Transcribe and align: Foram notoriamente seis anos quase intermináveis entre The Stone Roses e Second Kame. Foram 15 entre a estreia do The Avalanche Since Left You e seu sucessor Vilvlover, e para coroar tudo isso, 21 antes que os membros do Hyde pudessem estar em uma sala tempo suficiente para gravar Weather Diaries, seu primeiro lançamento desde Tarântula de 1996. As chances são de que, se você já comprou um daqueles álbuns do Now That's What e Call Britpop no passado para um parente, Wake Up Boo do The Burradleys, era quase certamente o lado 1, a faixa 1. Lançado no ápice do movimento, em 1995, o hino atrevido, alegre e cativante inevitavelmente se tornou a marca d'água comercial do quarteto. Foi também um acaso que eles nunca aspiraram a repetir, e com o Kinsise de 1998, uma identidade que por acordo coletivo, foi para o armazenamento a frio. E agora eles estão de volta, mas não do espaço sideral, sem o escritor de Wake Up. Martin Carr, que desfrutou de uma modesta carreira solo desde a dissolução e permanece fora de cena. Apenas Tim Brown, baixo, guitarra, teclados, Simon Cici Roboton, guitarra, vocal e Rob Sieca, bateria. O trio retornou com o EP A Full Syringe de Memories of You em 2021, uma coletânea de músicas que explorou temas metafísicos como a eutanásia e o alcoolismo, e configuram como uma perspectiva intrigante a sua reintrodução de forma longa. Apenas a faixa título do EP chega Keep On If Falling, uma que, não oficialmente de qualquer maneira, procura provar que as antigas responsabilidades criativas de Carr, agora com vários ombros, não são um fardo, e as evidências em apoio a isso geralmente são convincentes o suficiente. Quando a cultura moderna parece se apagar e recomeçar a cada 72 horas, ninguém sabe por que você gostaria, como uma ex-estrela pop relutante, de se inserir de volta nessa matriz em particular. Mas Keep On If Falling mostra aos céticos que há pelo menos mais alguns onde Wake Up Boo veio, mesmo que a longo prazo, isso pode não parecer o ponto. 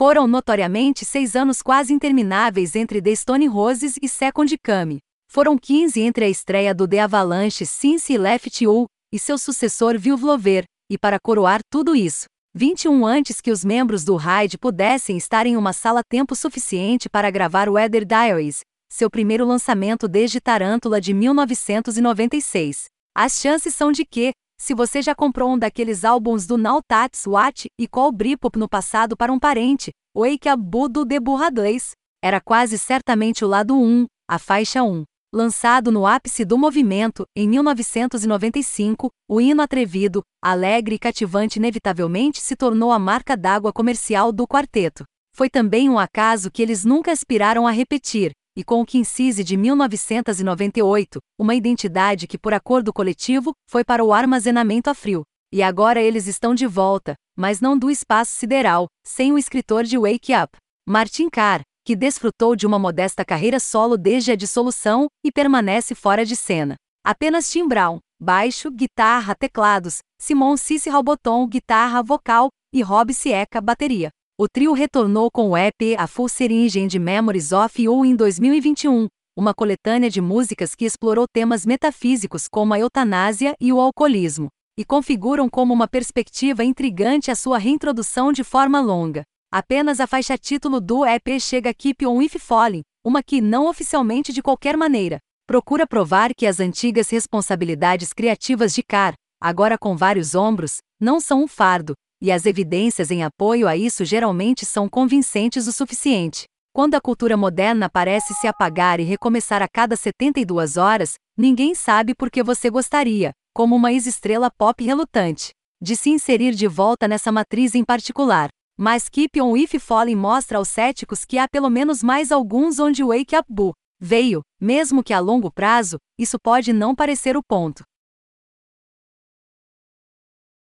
Foram 0.00 0.26
notoriamente 0.26 1.04
seis 1.04 1.36
anos 1.36 1.60
quase 1.60 1.92
intermináveis 1.92 2.74
entre 2.74 3.02
The 3.02 3.14
Stone 3.14 3.46
Roses 3.48 3.98
e 4.00 4.08
Second 4.08 4.56
Kame. 4.64 4.96
Foram 5.30 5.58
15 5.58 6.00
entre 6.00 6.24
a 6.24 6.28
estreia 6.30 6.74
do 6.74 6.88
The 6.88 7.00
Avalanche 7.00 7.66
Since 7.66 8.16
Left 8.16 8.64
You 8.64 8.86
e 9.12 9.18
seu 9.18 9.36
sucessor 9.36 9.98
Vilvlover, 9.98 10.64
e 10.90 10.96
para 10.96 11.18
coroar 11.22 11.60
tudo 11.70 11.94
isso, 11.94 12.24
21 12.54 13.04
antes 13.04 13.42
que 13.42 13.50
os 13.50 13.62
membros 13.62 14.02
do 14.02 14.16
Hyde 14.16 14.56
pudessem 14.56 15.18
estar 15.18 15.44
em 15.44 15.54
uma 15.54 15.74
sala 15.74 16.00
tempo 16.02 16.34
suficiente 16.34 17.06
para 17.06 17.30
gravar 17.30 17.68
Weather 17.68 18.06
Diaries, 18.06 18.60
seu 18.90 19.10
primeiro 19.10 19.44
lançamento 19.44 20.08
desde 20.08 20.40
Tarântula 20.40 20.98
de 20.98 21.12
1996. 21.12 22.86
As 23.14 23.38
chances 23.38 23.74
são 23.74 23.92
de 23.92 24.06
que, 24.06 24.30
se 24.60 24.74
você 24.74 25.00
já 25.00 25.14
comprou 25.14 25.50
um 25.50 25.58
daqueles 25.58 26.04
álbuns 26.04 26.46
do 26.46 26.58
Now 26.58 26.82
That's 26.86 27.26
What 27.26 27.66
e 27.80 27.88
Call 27.88 28.12
Britpop 28.12 28.58
no 28.58 28.68
passado 28.68 29.16
para 29.16 29.32
um 29.32 29.38
parente, 29.38 29.90
Wake 30.14 30.50
Up 30.50 30.62
Boo 30.62 30.86
do 30.86 31.06
The 31.06 31.18
Burradleys, 31.18 31.92
era 32.22 32.42
quase 32.42 32.76
certamente 32.76 33.42
o 33.42 33.48
lado 33.48 33.74
1, 33.74 34.04
a 34.28 34.38
faixa 34.38 34.82
1. 34.82 35.04
Lançado 35.32 35.90
no 35.90 36.06
ápice 36.06 36.44
do 36.44 36.58
movimento, 36.58 37.24
em 37.34 37.48
1995, 37.48 39.08
o 39.26 39.40
hino 39.40 39.62
atrevido, 39.62 40.22
alegre 40.44 40.96
e 40.96 40.98
cativante 40.98 41.58
inevitavelmente 41.58 42.42
se 42.42 42.54
tornou 42.54 42.92
a 42.92 42.98
marca 42.98 43.38
d'água 43.38 43.72
comercial 43.72 44.30
do 44.30 44.46
quarteto. 44.46 45.04
Foi 45.34 45.48
também 45.48 45.88
um 45.88 45.98
acaso 45.98 46.50
que 46.50 46.60
eles 46.60 46.84
nunca 46.84 47.10
aspiraram 47.10 47.66
a 47.66 47.70
repetir, 47.70 48.32
e 48.56 48.64
com 48.64 48.80
o 48.80 48.86
Kinsise 48.86 49.44
de 49.44 49.56
1998, 49.56 51.20
uma 51.38 51.54
identidade 51.54 52.26
que 52.26 52.38
por 52.38 52.52
acordo 52.52 52.92
coletivo, 52.92 53.52
foi 53.68 53.84
para 53.84 54.04
o 54.04 54.12
armazenamento 54.12 54.90
a 54.90 54.94
frio. 54.94 55.22
E 55.52 55.62
agora 55.62 56.00
eles 56.00 56.26
estão 56.26 56.54
de 56.54 56.66
volta, 56.66 57.14
mas 57.36 57.60
não 57.60 57.76
do 57.78 57.90
espaço 57.90 58.36
sideral, 58.36 58.86
sem 59.04 59.32
o 59.32 59.38
escritor 59.38 59.84
de 59.84 59.98
Wake 59.98 60.32
Up. 60.34 60.56
Martin 60.88 61.28
Carr, 61.28 61.62
que 61.84 61.96
desfrutou 61.96 62.54
de 62.54 62.66
uma 62.66 62.78
modesta 62.78 63.24
carreira 63.24 63.58
solo 63.58 63.96
desde 63.96 64.32
a 64.32 64.36
dissolução 64.36 65.06
e 65.24 65.32
permanece 65.32 65.94
fora 65.94 66.24
de 66.24 66.36
cena. 66.36 66.76
Apenas 67.04 67.50
Tim 67.50 67.66
Brown, 67.66 67.98
baixo, 68.20 68.70
guitarra, 68.70 69.34
teclados, 69.34 69.98
Simon 70.20 70.56
Cici 70.56 70.90
Roboton, 70.90 71.46
guitarra, 71.48 72.02
vocal 72.02 72.48
e 72.72 72.82
Rob 72.82 73.12
Sieca, 73.14 73.60
bateria. 73.60 74.10
O 74.42 74.48
trio 74.48 74.72
retornou 74.72 75.30
com 75.30 75.50
o 75.50 75.54
EP 75.54 75.98
A 75.98 76.06
Full 76.06 76.26
Syringe 76.30 76.86
de 76.86 76.98
Memories 76.98 77.52
of 77.52 77.82
You 77.82 78.06
em 78.06 78.16
2021, 78.16 79.06
uma 79.36 79.52
coletânea 79.52 80.08
de 80.08 80.18
músicas 80.18 80.74
que 80.74 80.86
explorou 80.86 81.26
temas 81.30 81.66
metafísicos 81.66 82.48
como 82.48 82.72
a 82.72 82.78
eutanásia 82.78 83.54
e 83.60 83.70
o 83.70 83.78
alcoolismo, 83.78 84.48
e 84.78 84.82
configuram 84.82 85.46
como 85.46 85.74
uma 85.74 85.86
perspectiva 85.86 86.64
intrigante 86.64 87.30
a 87.30 87.34
sua 87.34 87.58
reintrodução 87.58 88.32
de 88.32 88.42
forma 88.42 88.80
longa. 88.80 89.24
Apenas 89.52 90.00
a 90.00 90.06
faixa 90.06 90.38
título 90.38 90.80
do 90.80 91.04
EP 91.04 91.38
chega 91.38 91.74
Keep 91.74 92.06
On 92.06 92.22
If 92.22 92.36
Falling, 92.36 92.80
uma 93.04 93.22
que, 93.22 93.42
não 93.42 93.68
oficialmente 93.68 94.32
de 94.32 94.40
qualquer 94.40 94.74
maneira, 94.74 95.18
procura 95.46 95.86
provar 95.86 96.32
que 96.34 96.46
as 96.46 96.60
antigas 96.60 97.10
responsabilidades 97.10 98.14
criativas 98.14 98.72
de 98.72 98.82
Carr, 98.82 99.12
agora 99.38 99.76
com 99.76 99.94
vários 99.94 100.34
ombros, 100.34 100.78
não 100.98 101.20
são 101.20 101.42
um 101.42 101.46
fardo, 101.46 101.92
e 102.20 102.30
as 102.30 102.46
evidências 102.46 103.10
em 103.10 103.22
apoio 103.22 103.66
a 103.66 103.76
isso 103.76 104.04
geralmente 104.04 104.66
são 104.66 104.88
convincentes 104.88 105.66
o 105.66 105.72
suficiente. 105.72 106.44
Quando 106.72 106.94
a 106.94 107.00
cultura 107.00 107.36
moderna 107.36 107.88
parece 107.88 108.34
se 108.34 108.46
apagar 108.46 109.00
e 109.00 109.04
recomeçar 109.04 109.62
a 109.62 109.68
cada 109.68 109.96
72 109.96 110.76
horas, 110.76 111.14
ninguém 111.36 111.74
sabe 111.74 112.14
por 112.14 112.30
que 112.30 112.42
você 112.42 112.70
gostaria, 112.70 113.32
como 113.52 113.74
uma 113.74 113.92
ex-estrela 113.92 114.50
pop 114.50 114.84
relutante, 114.84 115.50
de 115.82 115.96
se 115.96 116.10
inserir 116.10 116.54
de 116.54 116.68
volta 116.68 117.08
nessa 117.08 117.32
matriz 117.32 117.74
em 117.74 117.84
particular. 117.84 118.50
Mas 118.78 119.08
Keep 119.08 119.40
On 119.40 119.56
If 119.56 119.74
Falling 119.80 120.14
mostra 120.14 120.58
aos 120.58 120.68
céticos 120.68 121.24
que 121.24 121.38
há 121.38 121.48
pelo 121.48 121.68
menos 121.68 122.02
mais 122.02 122.30
alguns 122.30 122.78
onde 122.78 123.02
Wake 123.02 123.36
Up 123.36 123.46
Boo 123.48 123.72
veio, 124.00 124.40
mesmo 124.58 125.02
que 125.02 125.12
a 125.12 125.20
longo 125.20 125.50
prazo, 125.50 125.98
isso 126.18 126.38
pode 126.42 126.72
não 126.72 126.94
parecer 126.94 127.36
o 127.36 127.42
ponto. 127.42 127.82